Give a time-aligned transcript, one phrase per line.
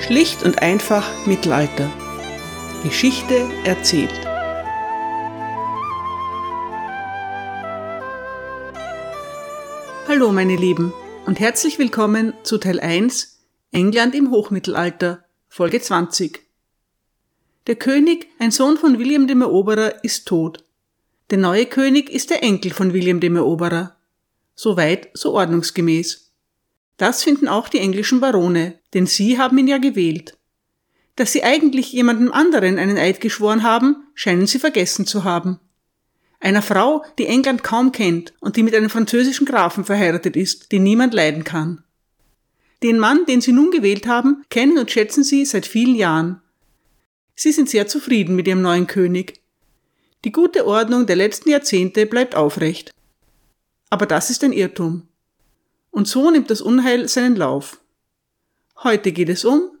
[0.00, 1.90] Schlicht und einfach Mittelalter.
[2.82, 4.10] Geschichte erzählt.
[10.08, 10.92] Hallo meine Lieben
[11.26, 13.40] und herzlich willkommen zu Teil 1
[13.72, 16.40] England im Hochmittelalter, Folge 20.
[17.66, 20.64] Der König, ein Sohn von William dem Eroberer, ist tot.
[21.28, 23.96] Der neue König ist der Enkel von William dem Eroberer.
[24.54, 26.29] Soweit, so ordnungsgemäß.
[27.00, 30.36] Das finden auch die englischen Barone, denn sie haben ihn ja gewählt.
[31.16, 35.60] Dass sie eigentlich jemandem anderen einen Eid geschworen haben, scheinen sie vergessen zu haben.
[36.40, 40.82] Einer Frau, die England kaum kennt und die mit einem französischen Grafen verheiratet ist, den
[40.82, 41.82] niemand leiden kann.
[42.82, 46.42] Den Mann, den sie nun gewählt haben, kennen und schätzen sie seit vielen Jahren.
[47.34, 49.40] Sie sind sehr zufrieden mit ihrem neuen König.
[50.26, 52.90] Die gute Ordnung der letzten Jahrzehnte bleibt aufrecht.
[53.88, 55.06] Aber das ist ein Irrtum.
[55.90, 57.80] Und so nimmt das Unheil seinen Lauf.
[58.82, 59.72] Heute geht es um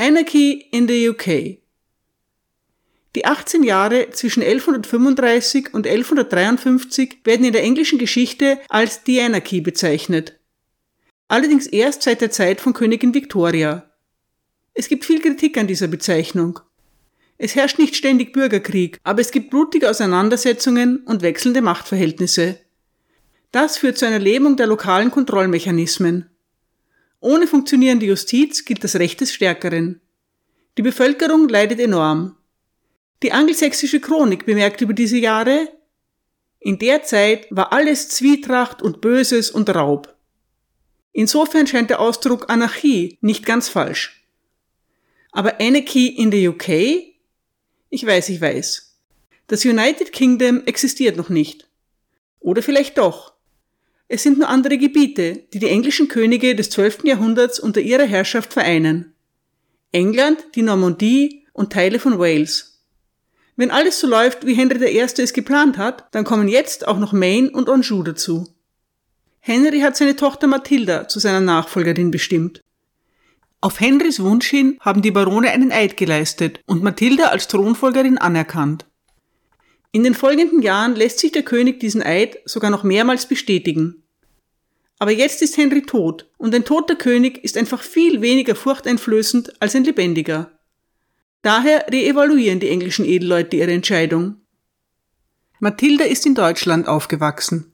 [0.00, 1.58] Anarchy in the UK.
[3.16, 9.60] Die 18 Jahre zwischen 1135 und 1153 werden in der englischen Geschichte als die Anarchy
[9.60, 10.38] bezeichnet.
[11.26, 13.90] Allerdings erst seit der Zeit von Königin Victoria.
[14.72, 16.60] Es gibt viel Kritik an dieser Bezeichnung.
[17.38, 22.58] Es herrscht nicht ständig Bürgerkrieg, aber es gibt blutige Auseinandersetzungen und wechselnde Machtverhältnisse.
[23.52, 26.28] Das führt zu einer Lähmung der lokalen Kontrollmechanismen.
[27.20, 30.00] Ohne funktionierende Justiz gilt das Recht des Stärkeren.
[30.76, 32.36] Die Bevölkerung leidet enorm.
[33.22, 35.68] Die angelsächsische Chronik bemerkt über diese Jahre,
[36.60, 40.14] in der Zeit war alles Zwietracht und Böses und Raub.
[41.12, 44.24] Insofern scheint der Ausdruck Anarchie nicht ganz falsch.
[45.30, 47.07] Aber Anarchy in the UK
[47.90, 48.96] ich weiß, ich weiß.
[49.46, 51.68] Das United Kingdom existiert noch nicht.
[52.40, 53.32] Oder vielleicht doch.
[54.08, 57.04] Es sind nur andere Gebiete, die die englischen Könige des 12.
[57.04, 59.14] Jahrhunderts unter ihrer Herrschaft vereinen.
[59.92, 62.84] England, die Normandie und Teile von Wales.
[63.56, 65.00] Wenn alles so läuft, wie Henry I.
[65.00, 68.46] es geplant hat, dann kommen jetzt auch noch Maine und Anjou dazu.
[69.40, 72.62] Henry hat seine Tochter Mathilda zu seiner Nachfolgerin bestimmt.
[73.60, 78.86] Auf Henrys Wunsch hin haben die Barone einen Eid geleistet und Mathilda als Thronfolgerin anerkannt.
[79.90, 84.04] In den folgenden Jahren lässt sich der König diesen Eid sogar noch mehrmals bestätigen.
[85.00, 89.74] Aber jetzt ist Henry tot und ein toter König ist einfach viel weniger furchteinflößend als
[89.74, 90.52] ein lebendiger.
[91.42, 94.36] Daher reevaluieren die englischen Edelleute ihre Entscheidung.
[95.58, 97.72] Mathilda ist in Deutschland aufgewachsen.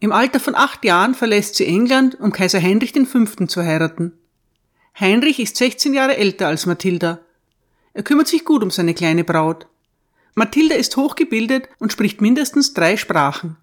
[0.00, 3.46] Im Alter von acht Jahren verlässt sie England, um Kaiser Heinrich V.
[3.46, 4.18] zu heiraten.
[4.98, 7.20] Heinrich ist 16 Jahre älter als Mathilda.
[7.94, 9.66] Er kümmert sich gut um seine kleine Braut.
[10.34, 13.56] Mathilda ist hochgebildet und spricht mindestens drei Sprachen.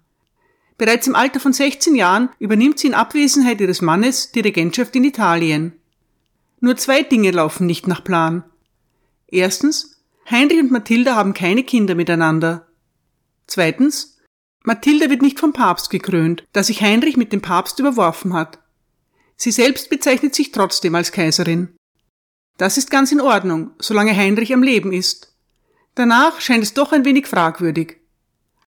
[0.78, 5.04] Bereits im Alter von 16 Jahren übernimmt sie in Abwesenheit ihres Mannes die Regentschaft in
[5.04, 5.72] Italien.
[6.60, 8.44] Nur zwei Dinge laufen nicht nach Plan.
[9.28, 12.66] Erstens, Heinrich und Mathilda haben keine Kinder miteinander.
[13.46, 14.18] Zweitens,
[14.64, 18.61] Mathilda wird nicht vom Papst gekrönt, da sich Heinrich mit dem Papst überworfen hat.
[19.36, 21.74] Sie selbst bezeichnet sich trotzdem als Kaiserin.
[22.58, 25.34] Das ist ganz in Ordnung, solange Heinrich am Leben ist.
[25.94, 27.98] Danach scheint es doch ein wenig fragwürdig.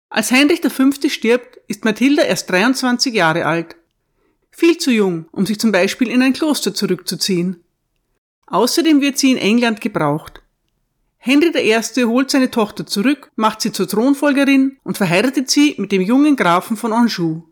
[0.10, 0.92] Als Heinrich V.
[1.08, 3.76] stirbt, ist Mathilda erst 23 Jahre alt.
[4.52, 7.64] Viel zu jung, um sich zum Beispiel in ein Kloster zurückzuziehen.
[8.48, 10.42] Außerdem wird sie in England gebraucht.
[11.18, 12.04] Henry I.
[12.06, 16.78] holt seine Tochter zurück, macht sie zur Thronfolgerin und verheiratet sie mit dem jungen Grafen
[16.78, 17.44] von Anjou.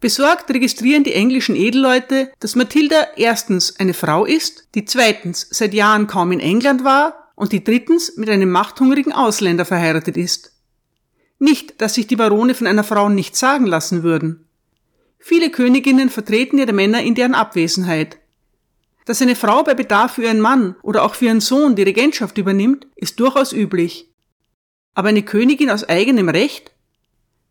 [0.00, 6.06] Besorgt registrieren die englischen Edelleute, dass Mathilda erstens eine Frau ist, die zweitens seit Jahren
[6.06, 10.52] kaum in England war und die drittens mit einem machthungrigen Ausländer verheiratet ist.
[11.40, 14.44] Nicht, dass sich die Barone von einer Frau nichts sagen lassen würden.
[15.18, 18.18] Viele Königinnen vertreten ihre Männer in deren Abwesenheit.
[19.04, 22.38] Dass eine Frau bei Bedarf für ihren Mann oder auch für ihren Sohn die Regentschaft
[22.38, 24.10] übernimmt, ist durchaus üblich.
[24.94, 26.72] Aber eine Königin aus eigenem Recht?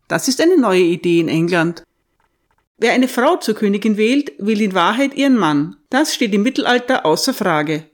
[0.06, 1.82] Das ist eine neue Idee in England.
[2.78, 5.76] Wer eine Frau zur Königin wählt, will in Wahrheit ihren Mann.
[5.90, 7.84] Das steht im Mittelalter außer Frage.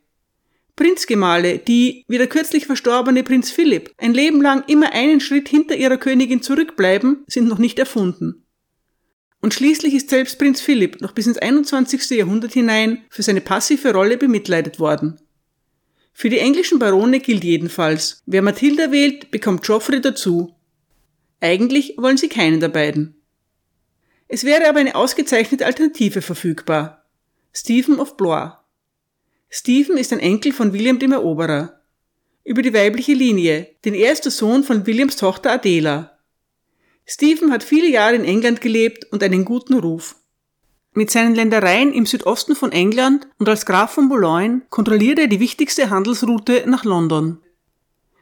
[0.77, 5.75] Prinzgemahle, die, wie der kürzlich verstorbene Prinz Philipp, ein Leben lang immer einen Schritt hinter
[5.77, 8.45] ihrer Königin zurückbleiben, sind noch nicht erfunden.
[9.41, 12.11] Und schließlich ist selbst Prinz Philipp noch bis ins 21.
[12.11, 15.21] Jahrhundert hinein für seine passive Rolle bemitleidet worden.
[16.13, 20.55] Für die englischen Barone gilt jedenfalls, wer Mathilda wählt, bekommt Geoffrey dazu.
[21.41, 23.17] Eigentlich wollen sie keinen der beiden.
[24.35, 27.05] Es wäre aber eine ausgezeichnete Alternative verfügbar.
[27.53, 28.51] Stephen of Blois.
[29.49, 31.79] Stephen ist ein Enkel von William dem Eroberer.
[32.43, 36.19] Über die weibliche Linie, denn er ist der Sohn von Williams Tochter Adela.
[37.07, 40.17] Stephen hat viele Jahre in England gelebt und einen guten Ruf.
[40.95, 45.39] Mit seinen Ländereien im Südosten von England und als Graf von Boulogne kontrolliert er die
[45.39, 47.39] wichtigste Handelsroute nach London.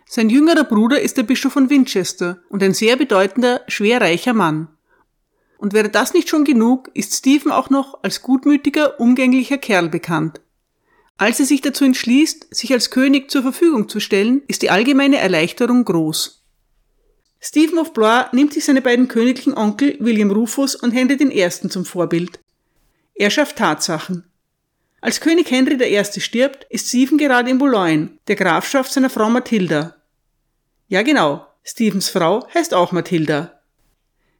[0.04, 4.68] Sein jüngerer Bruder ist der Bischof von Winchester und ein sehr bedeutender, schwerreicher Mann.
[5.62, 10.40] Und wäre das nicht schon genug, ist Stephen auch noch als gutmütiger, umgänglicher Kerl bekannt.
[11.18, 15.18] Als er sich dazu entschließt, sich als König zur Verfügung zu stellen, ist die allgemeine
[15.18, 16.42] Erleichterung groß.
[17.38, 21.48] Stephen of Blois nimmt sich seine beiden königlichen Onkel William Rufus und Henry I.
[21.48, 22.40] zum Vorbild.
[23.14, 24.24] Er schafft Tatsachen.
[25.00, 26.20] Als König Henry I.
[26.20, 29.94] stirbt, ist Stephen gerade in Boulogne, der Grafschaft seiner Frau Mathilda.
[30.88, 33.61] Ja genau, Stephens Frau heißt auch Mathilda.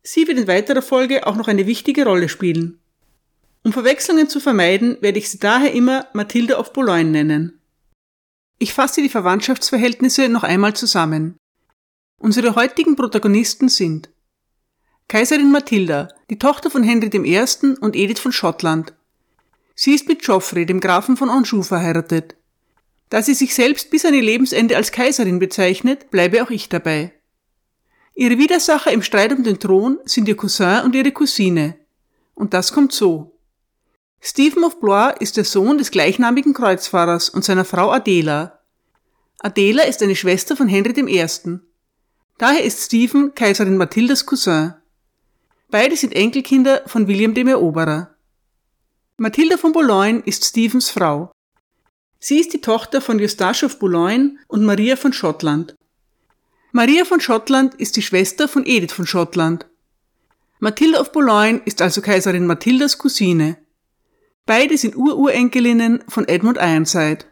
[0.03, 2.81] Sie wird in weiterer Folge auch noch eine wichtige Rolle spielen.
[3.65, 7.61] Um Verwechslungen zu vermeiden, werde ich sie daher immer Mathilda of Boulogne nennen.
[8.59, 11.37] Ich fasse die Verwandtschaftsverhältnisse noch einmal zusammen.
[12.19, 14.11] Unsere heutigen Protagonisten sind
[15.09, 17.77] Kaiserin Mathilda, die Tochter von Henry I.
[17.81, 18.95] und Edith von Schottland.
[19.75, 22.37] Sie ist mit Geoffrey, dem Grafen von Anjou, verheiratet.
[23.11, 27.13] Da sie sich selbst bis an ihr Lebensende als Kaiserin bezeichnet, bleibe auch ich dabei.
[28.14, 31.76] Ihre Widersacher im Streit um den Thron sind ihr Cousin und ihre Cousine.
[32.35, 33.38] Und das kommt so.
[34.20, 38.61] Stephen of Blois ist der Sohn des gleichnamigen Kreuzfahrers und seiner Frau Adela.
[39.41, 41.26] Adela ist eine Schwester von Henry I.
[42.38, 44.75] Daher ist Stephen Kaiserin Mathildas Cousin.
[45.70, 48.15] Beide sind Enkelkinder von William dem Eroberer.
[49.17, 51.32] Mathilda von Boulogne ist Stephens Frau.
[52.20, 55.75] Sie ist die Tochter von Eustache of Boulogne und Maria von Schottland.
[56.75, 59.67] Maria von Schottland ist die Schwester von Edith von Schottland.
[60.59, 63.59] Mathilda of Boulogne ist also Kaiserin Mathildas Cousine.
[64.47, 67.27] Beide sind Ururenkelinnen von Edmund Ironside.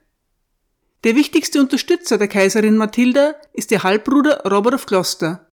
[1.05, 5.51] Der wichtigste Unterstützer der Kaiserin Mathilda ist ihr Halbbruder Robert of Gloucester.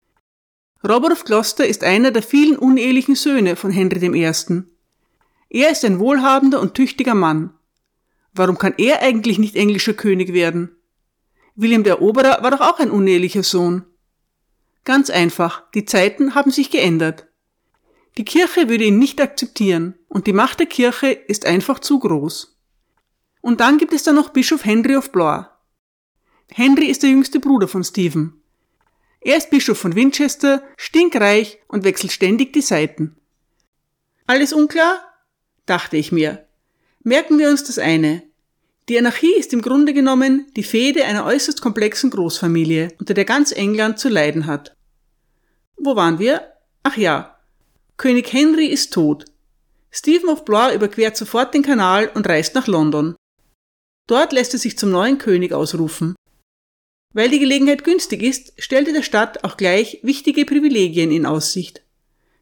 [0.82, 4.25] Robert of Gloucester ist einer der vielen unehelichen Söhne von Henry I.
[5.49, 7.55] Er ist ein wohlhabender und tüchtiger Mann.
[8.32, 10.75] Warum kann er eigentlich nicht englischer König werden?
[11.56, 13.85] William der Eroberer war doch auch ein unehelicher Sohn.
[14.85, 17.26] Ganz einfach, die Zeiten haben sich geändert.
[18.19, 22.58] Die Kirche würde ihn nicht akzeptieren und die Macht der Kirche ist einfach zu groß.
[23.41, 25.47] Und dann gibt es da noch Bischof Henry of Blois.
[26.53, 28.43] Henry ist der jüngste Bruder von Stephen.
[29.20, 33.17] Er ist Bischof von Winchester, stinkreich und wechselt ständig die Seiten.
[34.26, 35.00] Alles unklar?
[35.64, 36.47] dachte ich mir.
[37.03, 38.23] Merken wir uns das eine.
[38.88, 43.50] Die Anarchie ist im Grunde genommen die Fehde einer äußerst komplexen Großfamilie, unter der ganz
[43.50, 44.77] England zu leiden hat.
[45.77, 46.53] Wo waren wir?
[46.85, 47.37] Ach ja,
[47.97, 49.25] König Henry ist tot.
[49.91, 53.17] Stephen of Blois überquert sofort den Kanal und reist nach London.
[54.06, 56.15] Dort lässt er sich zum neuen König ausrufen.
[57.15, 61.82] Weil die Gelegenheit günstig ist, stellte der Stadt auch gleich wichtige Privilegien in Aussicht.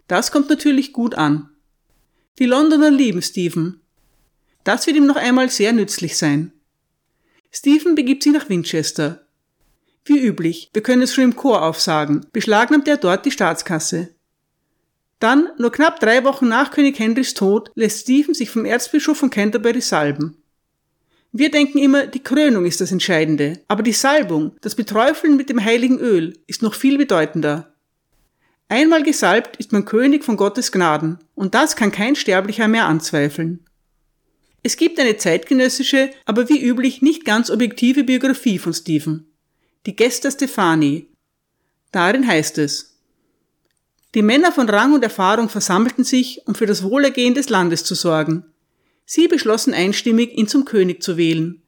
[0.08, 1.48] Das kommt natürlich gut an.
[2.40, 3.80] Die Londoner lieben Stephen.
[4.64, 6.52] Das wird ihm noch einmal sehr nützlich sein.
[7.50, 9.26] Stephen begibt sich nach Winchester.
[10.04, 14.08] Wie üblich, wir können es schon im Chor aufsagen, beschlagnahmt er dort die Staatskasse.
[15.20, 19.30] Dann, nur knapp drei Wochen nach König Henrys Tod, lässt Stephen sich vom Erzbischof von
[19.30, 20.36] Canterbury salben.
[21.32, 25.64] Wir denken immer, die Krönung ist das Entscheidende, aber die Salbung, das Beträufeln mit dem
[25.64, 27.74] heiligen Öl, ist noch viel bedeutender.
[28.68, 33.63] Einmal gesalbt ist man König von Gottes Gnaden, und das kann kein Sterblicher mehr anzweifeln.
[34.66, 39.30] Es gibt eine zeitgenössische, aber wie üblich nicht ganz objektive Biografie von Stephen.
[39.84, 41.06] Die Gesta Stefani.
[41.92, 42.96] Darin heißt es,
[44.14, 47.94] die Männer von Rang und Erfahrung versammelten sich, um für das Wohlergehen des Landes zu
[47.94, 48.46] sorgen.
[49.04, 51.60] Sie beschlossen einstimmig, ihn zum König zu wählen.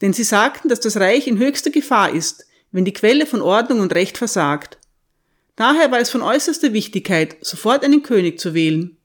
[0.00, 3.80] Denn sie sagten, dass das Reich in höchster Gefahr ist, wenn die Quelle von Ordnung
[3.80, 4.78] und Recht versagt.
[5.56, 8.95] Daher war es von äußerster Wichtigkeit, sofort einen König zu wählen.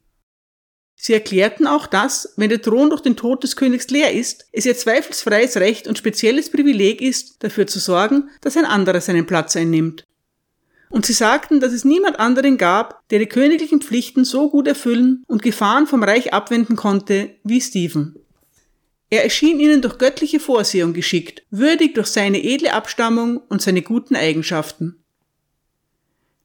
[1.04, 4.68] Sie erklärten auch, dass, wenn der Thron durch den Tod des Königs leer ist, es
[4.68, 9.56] ihr zweifelsfreies Recht und spezielles Privileg ist, dafür zu sorgen, dass ein anderer seinen Platz
[9.56, 10.06] einnimmt.
[10.92, 15.24] Und sie sagten, dass es niemand anderen gab, der die königlichen Pflichten so gut erfüllen
[15.26, 18.20] und Gefahren vom Reich abwenden konnte wie Stephen.
[19.10, 24.16] Er erschien ihnen durch göttliche Vorsehung geschickt, würdig durch seine edle Abstammung und seine guten
[24.16, 25.04] Eigenschaften.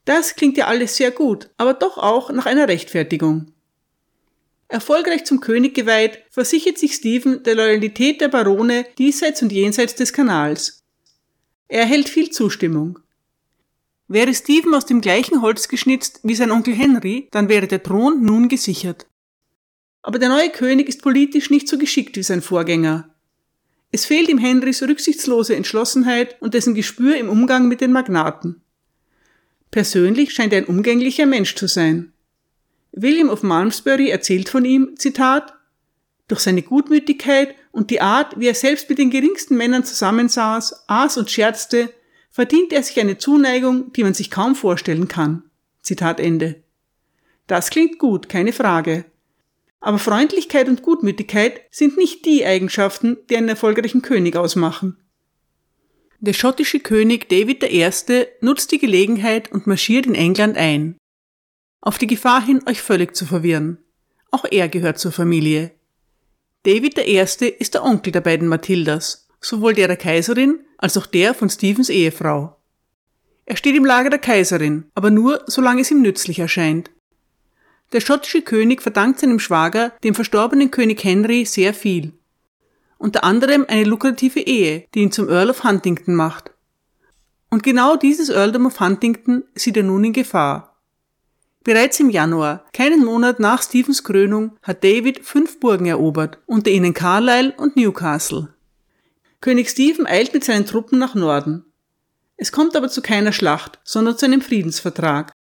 [0.07, 3.53] Das klingt ja alles sehr gut, aber doch auch nach einer Rechtfertigung.
[4.69, 10.13] Erfolgreich zum König geweiht, versichert sich Stephen der Loyalität der Barone diesseits und jenseits des
[10.13, 10.85] Kanals.
[11.69, 12.99] Er erhält viel Zustimmung.
[14.09, 18.25] Wäre Stephen aus dem gleichen Holz geschnitzt wie sein Onkel Henry, dann wäre der Thron
[18.25, 19.07] nun gesichert.
[20.03, 23.13] Aber der neue König ist politisch nicht so geschickt wie sein Vorgänger.
[23.91, 28.63] Es fehlt ihm Henrys rücksichtslose Entschlossenheit und dessen Gespür im Umgang mit den Magnaten.
[29.71, 32.13] Persönlich scheint er ein umgänglicher Mensch zu sein.
[32.97, 35.53] William of Malmesbury erzählt von ihm, Zitat,
[36.29, 41.19] durch seine Gutmütigkeit und die Art, wie er selbst mit den geringsten Männern zusammensaß, aß
[41.19, 41.93] und scherzte,
[42.31, 45.45] verdient er sich eine Zuneigung, die man sich kaum vorstellen kann.
[45.83, 46.63] Zitat Ende.
[47.47, 49.05] Das klingt gut, keine Frage.
[49.79, 54.97] Aber Freundlichkeit und Gutmütigkeit sind nicht die Eigenschaften, die einen erfolgreichen König ausmachen.
[56.19, 57.89] Der schottische König David I.
[58.41, 60.97] nutzt die Gelegenheit und marschiert in England ein.
[61.87, 63.79] Auf die Gefahr hin, euch völlig zu verwirren.
[64.33, 65.71] Auch er gehört zur Familie.
[66.65, 67.21] David I.
[67.61, 71.89] ist der Onkel der beiden Mathildas, sowohl der der Kaiserin als auch der von Stephens
[71.89, 72.57] Ehefrau.
[73.45, 76.91] Er steht im Lager der Kaiserin, aber nur, solange es ihm nützlich erscheint.
[77.93, 82.15] Der schottische König verdankt seinem Schwager, dem verstorbenen König Henry, sehr viel.
[82.99, 86.51] Unter anderem eine lukrative Ehe, die ihn zum Earl of Huntington macht.
[87.49, 90.76] Und genau dieses Earldom of Huntington sieht er nun in Gefahr.
[91.67, 96.95] Bereits im Januar, keinen Monat nach Stephens Krönung, hat David fünf Burgen erobert, unter ihnen
[96.95, 98.55] Carlisle und Newcastle.
[99.41, 101.65] König Stephen eilt mit seinen Truppen nach Norden.
[102.37, 105.33] Es kommt aber zu keiner Schlacht, sondern zu einem Friedensvertrag.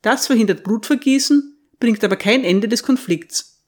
[0.00, 3.62] Das verhindert Blutvergießen bringt aber kein Ende des Konflikts.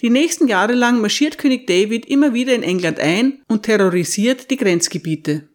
[0.00, 4.56] Die nächsten Jahre lang marschiert König David immer wieder in England ein und terrorisiert die
[4.56, 5.48] Grenzgebiete.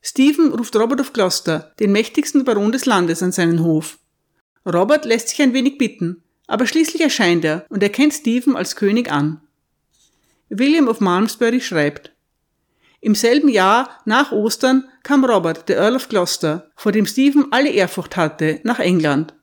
[0.00, 3.98] Stephen ruft Robert of Gloucester, den mächtigsten Baron des Landes, an seinen Hof.
[4.66, 9.10] Robert lässt sich ein wenig bitten, aber schließlich erscheint er und erkennt Stephen als König
[9.10, 9.40] an.
[10.48, 12.12] William of Malmesbury schreibt,
[13.02, 17.70] im selben Jahr nach Ostern kam Robert, der Earl of Gloucester, vor dem Stephen alle
[17.70, 19.34] Ehrfurcht hatte, nach England.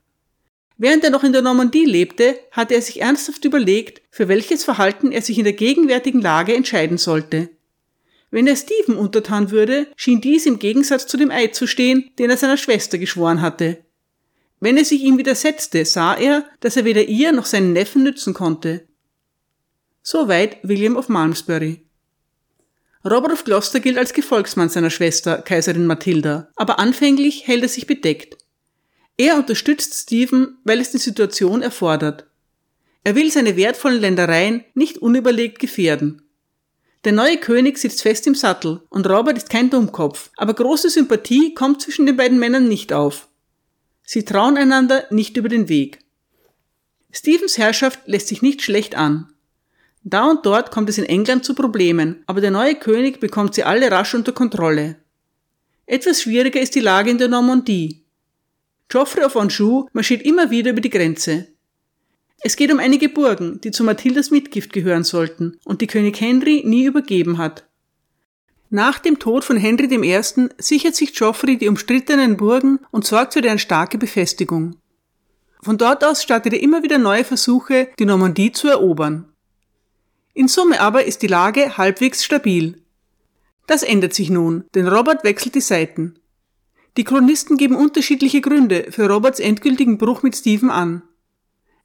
[0.76, 5.10] Während er noch in der Normandie lebte, hatte er sich ernsthaft überlegt, für welches Verhalten
[5.10, 7.50] er sich in der gegenwärtigen Lage entscheiden sollte.
[8.30, 12.30] Wenn er Stephen untertan würde, schien dies im Gegensatz zu dem Eid zu stehen, den
[12.30, 13.78] er seiner Schwester geschworen hatte.
[14.60, 18.34] Wenn er sich ihm widersetzte, sah er, dass er weder ihr noch seinen Neffen nützen
[18.34, 18.86] konnte.
[20.02, 21.84] Soweit William of Malmesbury.
[23.04, 27.86] Robert of Gloucester gilt als Gefolgsmann seiner Schwester, Kaiserin Mathilda, aber anfänglich hält er sich
[27.86, 28.36] bedeckt.
[29.16, 32.26] Er unterstützt Stephen, weil es die Situation erfordert.
[33.04, 36.22] Er will seine wertvollen Ländereien nicht unüberlegt gefährden.
[37.04, 41.54] Der neue König sitzt fest im Sattel und Robert ist kein Dummkopf, aber große Sympathie
[41.54, 43.27] kommt zwischen den beiden Männern nicht auf.
[44.10, 45.98] Sie trauen einander nicht über den Weg.
[47.10, 49.34] Stephens Herrschaft lässt sich nicht schlecht an.
[50.02, 53.64] Da und dort kommt es in England zu Problemen, aber der neue König bekommt sie
[53.64, 54.96] alle rasch unter Kontrolle.
[55.84, 58.02] Etwas schwieriger ist die Lage in der Normandie.
[58.88, 61.48] Geoffrey of Anjou marschiert immer wieder über die Grenze.
[62.40, 66.62] Es geht um einige Burgen, die zu Mathildas Mitgift gehören sollten und die König Henry
[66.64, 67.67] nie übergeben hat.
[68.70, 70.20] Nach dem Tod von Henry I.
[70.58, 74.76] sichert sich Geoffrey die umstrittenen Burgen und sorgt für deren starke Befestigung.
[75.62, 79.24] Von dort aus startet er immer wieder neue Versuche, die Normandie zu erobern.
[80.34, 82.80] In Summe aber ist die Lage halbwegs stabil.
[83.66, 86.18] Das ändert sich nun, denn Robert wechselt die Seiten.
[86.96, 91.02] Die Chronisten geben unterschiedliche Gründe für Roberts endgültigen Bruch mit Stephen an.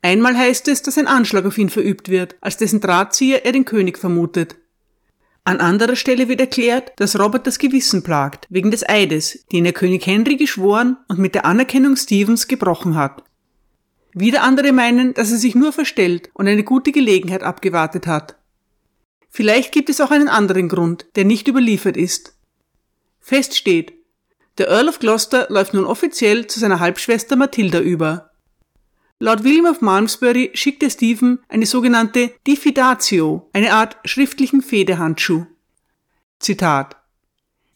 [0.01, 3.63] Einmal heißt es, dass ein Anschlag auf ihn verübt wird, als dessen Drahtzieher er den
[3.63, 4.55] König vermutet.
[5.45, 9.73] An anderer Stelle wird erklärt, dass Robert das Gewissen plagt, wegen des Eides, den er
[9.73, 13.23] König Henry geschworen und mit der Anerkennung Stephens gebrochen hat.
[14.13, 18.37] Wieder andere meinen, dass er sich nur verstellt und eine gute Gelegenheit abgewartet hat.
[19.29, 22.37] Vielleicht gibt es auch einen anderen Grund, der nicht überliefert ist.
[23.19, 23.93] Fest steht,
[24.59, 28.32] der Earl of Gloucester läuft nun offiziell zu seiner Halbschwester Mathilda über.
[29.23, 35.45] Laut William of Malmesbury schickte Stephen eine sogenannte Diffidatio, eine Art schriftlichen Fehdehandschuh.
[36.39, 36.97] Zitat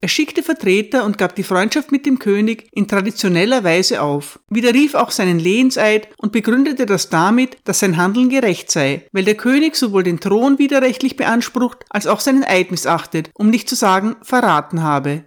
[0.01, 4.93] er schickte Vertreter und gab die Freundschaft mit dem König in traditioneller Weise auf, widerrief
[4.93, 9.75] auch seinen Lehenseid und begründete das damit, dass sein Handeln gerecht sei, weil der König
[9.77, 14.83] sowohl den Thron widerrechtlich beansprucht als auch seinen Eid missachtet, um nicht zu sagen verraten
[14.83, 15.23] habe.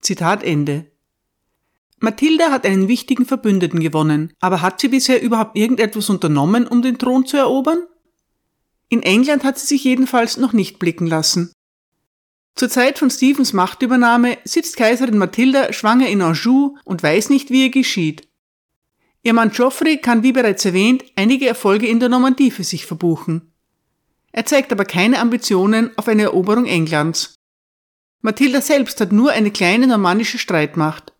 [0.00, 0.86] Zitat Ende.
[2.00, 6.98] Mathilda hat einen wichtigen Verbündeten gewonnen, aber hat sie bisher überhaupt irgendetwas unternommen, um den
[6.98, 7.80] Thron zu erobern?
[8.88, 11.52] In England hat sie sich jedenfalls noch nicht blicken lassen.
[12.54, 17.64] Zur Zeit von Stephens Machtübernahme sitzt Kaiserin Mathilda schwanger in Anjou und weiß nicht, wie
[17.64, 18.28] ihr geschieht.
[19.22, 23.52] Ihr Mann Geoffrey kann, wie bereits erwähnt, einige Erfolge in der Normandie für sich verbuchen.
[24.32, 27.34] Er zeigt aber keine Ambitionen auf eine Eroberung Englands.
[28.22, 31.12] Mathilda selbst hat nur eine kleine normannische Streitmacht.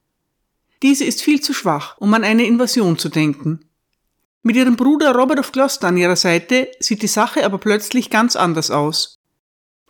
[0.82, 3.61] Diese ist viel zu schwach, um an eine Invasion zu denken.
[4.42, 8.37] Mit ihrem Bruder Robert of Gloucester an ihrer Seite sieht die Sache aber plötzlich ganz
[8.37, 9.18] anders aus.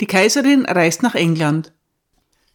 [0.01, 1.73] Die Kaiserin reist nach England.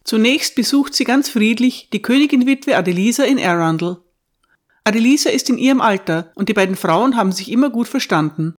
[0.02, 3.98] Zunächst besucht sie ganz friedlich die Königinwitwe Adelisa in Arundel.
[4.84, 8.54] Adelisa ist in ihrem Alter und die beiden Frauen haben sich immer gut verstanden.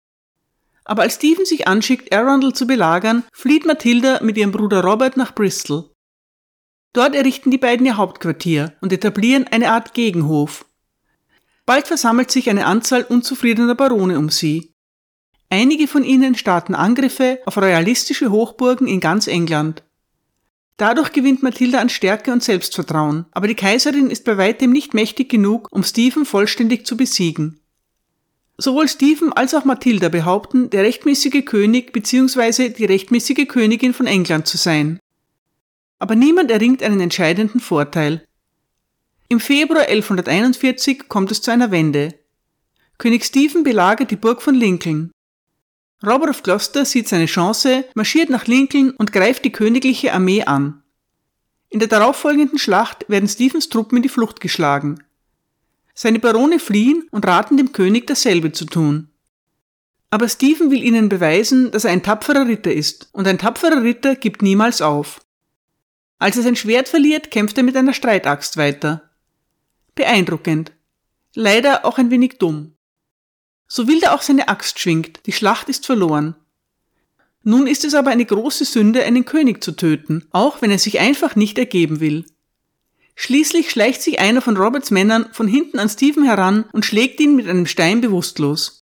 [0.85, 5.35] Aber als Stephen sich anschickt, Arundel zu belagern, flieht Matilda mit ihrem Bruder Robert nach
[5.35, 5.91] Bristol.
[6.95, 10.65] Dort errichten die beiden ihr Hauptquartier und etablieren eine Art Gegenhof.
[11.67, 14.73] Bald versammelt sich eine Anzahl unzufriedener Barone um sie.
[15.51, 19.83] Einige von ihnen starten Angriffe auf royalistische Hochburgen in ganz England.
[20.77, 25.29] Dadurch gewinnt Mathilda an Stärke und Selbstvertrauen, aber die Kaiserin ist bei weitem nicht mächtig
[25.29, 27.61] genug, um Stephen vollständig zu besiegen.
[28.57, 32.69] Sowohl Stephen als auch Mathilda behaupten, der rechtmäßige König bzw.
[32.69, 35.01] die rechtmäßige Königin von England zu sein.
[35.99, 38.27] Aber niemand erringt einen entscheidenden Vorteil.
[39.29, 42.15] Im Februar 1141 kommt es zu einer Wende.
[42.99, 45.11] König Stephen belagert die Burg von Lincoln.
[46.05, 50.83] Robert of Gloucester sieht seine Chance, marschiert nach Lincoln und greift die königliche Armee an.
[51.71, 55.03] In der darauffolgenden Schlacht werden Stephens Truppen in die Flucht geschlagen.
[55.95, 59.09] Seine Barone fliehen und raten dem König dasselbe zu tun.
[60.11, 64.15] Aber Stephen will ihnen beweisen, dass er ein tapferer Ritter ist, und ein tapferer Ritter
[64.15, 65.24] gibt niemals auf.
[66.25, 69.11] Als er sein Schwert verliert, kämpft er mit einer Streitaxt weiter.
[69.95, 70.73] Beeindruckend.
[71.35, 72.73] Leider auch ein wenig dumm.
[73.69, 76.35] So wild er auch seine Axt schwingt, die Schlacht ist verloren.
[77.43, 80.99] Nun ist es aber eine große Sünde, einen König zu töten, auch wenn er sich
[80.99, 82.25] einfach nicht ergeben will.
[83.17, 87.37] Schließlich schleicht sich einer von Roberts Männern von hinten an Stephen heran und schlägt ihn
[87.37, 88.87] mit einem Stein bewusstlos.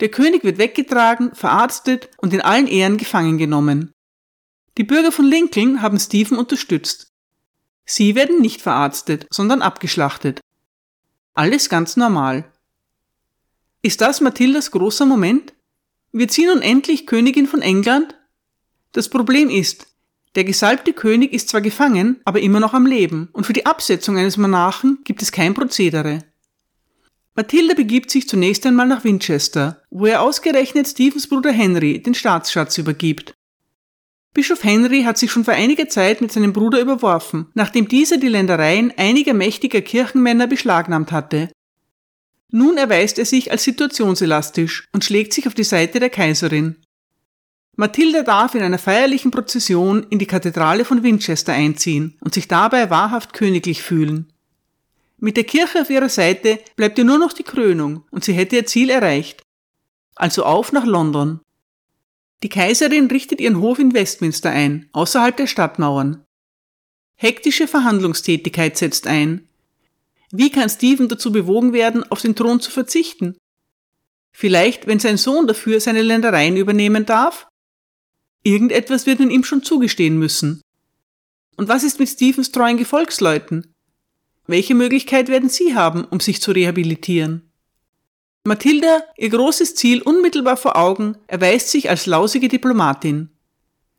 [0.00, 3.94] Der König wird weggetragen, verarztet und in allen Ehren gefangen genommen.
[4.76, 7.12] Die Bürger von Lincoln haben Stephen unterstützt.
[7.84, 10.40] Sie werden nicht verarztet, sondern abgeschlachtet.
[11.34, 12.52] Alles ganz normal.
[13.82, 15.54] Ist das Mathildas großer Moment?
[16.12, 18.14] Wird sie nun endlich Königin von England?
[18.92, 19.86] Das Problem ist,
[20.34, 24.16] der gesalbte König ist zwar gefangen, aber immer noch am Leben, und für die Absetzung
[24.16, 26.24] eines Monarchen gibt es kein Prozedere.
[27.34, 32.78] Mathilda begibt sich zunächst einmal nach Winchester, wo er ausgerechnet Stephens Bruder Henry den Staatsschatz
[32.78, 33.32] übergibt.
[34.38, 38.28] Bischof Henry hat sich schon vor einiger Zeit mit seinem Bruder überworfen, nachdem dieser die
[38.28, 41.48] Ländereien einiger mächtiger Kirchenmänner beschlagnahmt hatte
[42.50, 46.76] nun erweist er sich als situationselastisch und schlägt sich auf die Seite der Kaiserin.
[47.76, 52.90] Mathilda darf in einer feierlichen Prozession in die Kathedrale von Winchester einziehen und sich dabei
[52.90, 54.32] wahrhaft königlich fühlen.
[55.18, 58.56] Mit der Kirche auf ihrer Seite bleibt ihr nur noch die Krönung und sie hätte
[58.56, 59.42] ihr Ziel erreicht.
[60.16, 61.40] Also auf nach London.
[62.42, 66.24] Die Kaiserin richtet ihren Hof in Westminster ein, außerhalb der Stadtmauern.
[67.16, 69.48] Hektische Verhandlungstätigkeit setzt ein,
[70.30, 73.36] wie kann Stephen dazu bewogen werden, auf den Thron zu verzichten?
[74.30, 77.48] Vielleicht, wenn sein Sohn dafür seine Ländereien übernehmen darf?
[78.42, 80.60] Irgendetwas wird man ihm schon zugestehen müssen.
[81.56, 83.74] Und was ist mit Stephens treuen Gefolgsleuten?
[84.46, 87.47] Welche Möglichkeit werden sie haben, um sich zu rehabilitieren?
[88.48, 93.30] Mathilda, ihr großes Ziel unmittelbar vor Augen, erweist sich als lausige Diplomatin.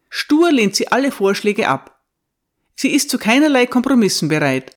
[0.10, 2.02] Stur lehnt sie alle Vorschläge ab.
[2.76, 4.76] Sie ist zu keinerlei Kompromissen bereit.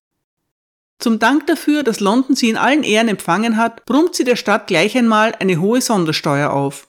[0.99, 4.69] Zum Dank dafür, dass London sie in allen Ehren empfangen hat, brummt sie der Stadt
[4.69, 6.87] gleich einmal eine hohe Sondersteuer auf.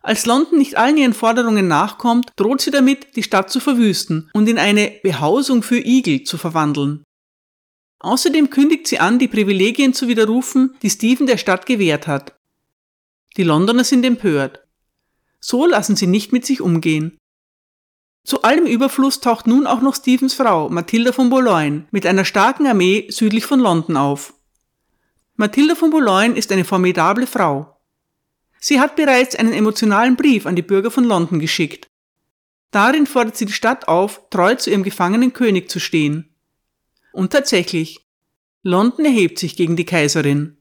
[0.00, 4.48] Als London nicht allen ihren Forderungen nachkommt, droht sie damit, die Stadt zu verwüsten und
[4.48, 7.04] in eine Behausung für Igel zu verwandeln.
[8.02, 12.34] Außerdem kündigt sie an, die Privilegien zu widerrufen, die Stephen der Stadt gewährt hat.
[13.36, 14.66] Die Londoner sind empört.
[15.38, 17.16] So lassen sie nicht mit sich umgehen.
[18.24, 22.66] Zu allem Überfluss taucht nun auch noch Stephens Frau, Mathilda von Boulogne, mit einer starken
[22.66, 24.34] Armee südlich von London auf.
[25.36, 27.76] Mathilda von Boulogne ist eine formidable Frau.
[28.58, 31.86] Sie hat bereits einen emotionalen Brief an die Bürger von London geschickt.
[32.72, 36.31] Darin fordert sie die Stadt auf, treu zu ihrem gefangenen König zu stehen.
[37.12, 38.06] Und tatsächlich,
[38.62, 40.56] London erhebt sich gegen die Kaiserin.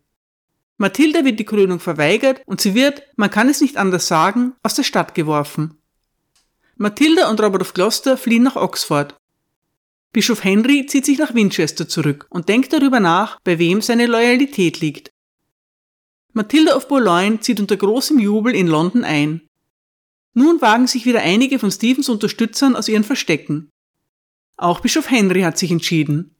[0.77, 4.73] Mathilda wird die Krönung verweigert und sie wird, man kann es nicht anders sagen, aus
[4.73, 5.77] der Stadt geworfen.
[6.75, 9.15] Mathilda und Robert of Gloucester fliehen nach Oxford.
[10.13, 14.81] Bischof Henry zieht sich nach Winchester zurück und denkt darüber nach, bei wem seine Loyalität
[14.81, 15.11] liegt.
[16.33, 19.47] Mathilda of Boulogne zieht unter großem Jubel in London ein.
[20.33, 23.69] Nun wagen sich wieder einige von Stephens Unterstützern aus ihren Verstecken.
[24.57, 26.35] Auch Bischof Henry hat sich entschieden.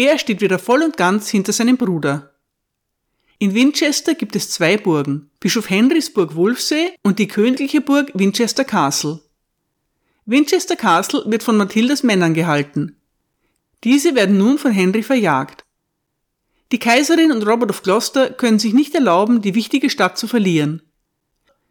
[0.00, 2.32] Er steht wieder voll und ganz hinter seinem Bruder.
[3.38, 8.64] In Winchester gibt es zwei Burgen, Bischof Henrys Burg Wolfsee und die königliche Burg Winchester
[8.64, 9.20] Castle.
[10.24, 12.96] Winchester Castle wird von Mathildas Männern gehalten.
[13.84, 15.66] Diese werden nun von Henry verjagt.
[16.72, 20.80] Die Kaiserin und Robert of Gloucester können sich nicht erlauben, die wichtige Stadt zu verlieren.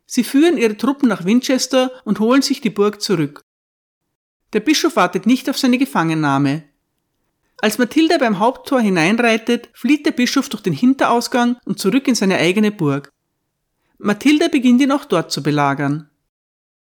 [0.05, 3.41] Sie führen ihre Truppen nach Winchester und holen sich die Burg zurück.
[4.53, 6.68] Der Bischof wartet nicht auf seine Gefangennahme.
[7.61, 12.37] Als Mathilda beim Haupttor hineinreitet, flieht der Bischof durch den Hinterausgang und zurück in seine
[12.37, 13.11] eigene Burg.
[13.97, 16.09] Mathilda beginnt ihn auch dort zu belagern.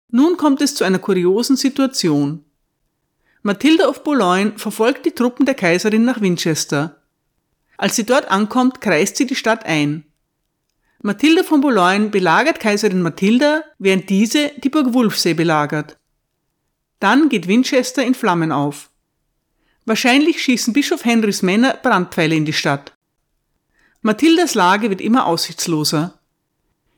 [0.10, 2.46] Nun kommt es zu einer kuriosen Situation.
[3.44, 7.02] Mathilda of Boulogne verfolgt die Truppen der Kaiserin nach Winchester.
[7.78, 10.06] Als sie dort ankommt, kreist sie die Stadt ein.
[11.02, 15.98] Mathilda von Boulogne belagert Kaiserin Mathilda, während diese die Burg Wulfsee belagert.
[17.00, 18.91] Dann geht Winchester in Flammen auf.
[19.86, 22.94] Wahrscheinlich schießen Bischof Henrys Männer Brandpfeile in die Stadt.
[24.02, 26.20] Mathildas Lage wird immer aussichtsloser.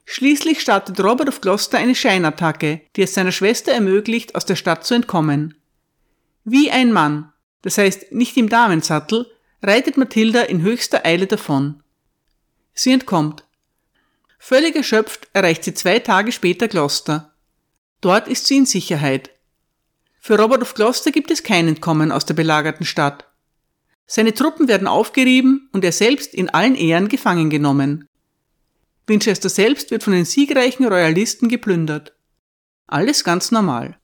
[0.06, 4.86] Schließlich startet Robert of Gloucester eine Scheinattacke, die es seiner Schwester ermöglicht, aus der Stadt
[4.86, 5.56] zu entkommen.
[6.43, 11.82] Wie ein Mann, das heißt nicht im Damensattel, reitet Mathilda in höchster Eile davon.
[12.74, 13.46] Sie entkommt.
[14.39, 17.34] Völlig erschöpft erreicht sie zwei Tage später Gloucester.
[18.02, 19.30] Dort ist sie in Sicherheit.
[20.26, 23.30] Für Robert of Gloucester gibt es kein Entkommen aus der belagerten Stadt.
[24.06, 28.08] Seine Truppen werden aufgerieben und er selbst in allen Ehren gefangen genommen.
[29.06, 32.16] Winchester selbst wird von den siegreichen Royalisten geplündert.
[32.88, 34.00] Alles ganz normal.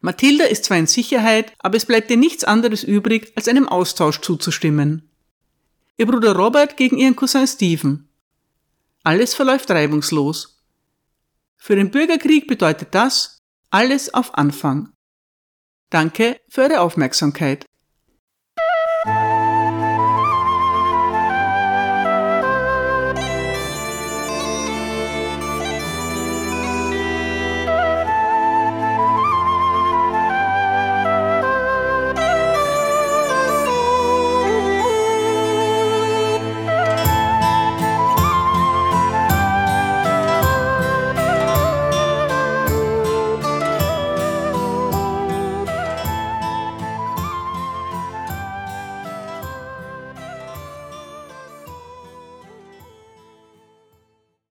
[0.00, 4.22] Mathilda ist zwar in Sicherheit, aber es bleibt ihr nichts anderes übrig, als einem Austausch
[4.22, 5.08] zuzustimmen.
[5.98, 8.08] Ihr Bruder Robert gegen ihren Cousin Stephen.
[9.04, 10.60] Alles verläuft reibungslos.
[11.58, 13.38] Für den Bürgerkrieg bedeutet das
[13.70, 14.92] alles auf Anfang.
[15.92, 17.66] Danke für eure Aufmerksamkeit.